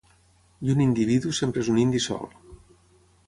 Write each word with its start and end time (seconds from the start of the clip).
I 0.67 0.71
un 0.73 0.79
indi 0.85 1.05
vidu 1.09 1.35
sempre 1.41 1.63
és 1.65 1.69
un 1.75 1.79
indi 1.83 2.01
sol. 2.09 2.27